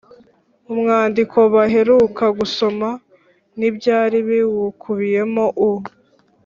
umwandiko 0.73 1.37
baheruka 1.53 2.25
gusoma 2.39 2.89
n’ibyari 3.59 4.17
biwukubiyemo. 4.27 5.45
U 5.69 5.71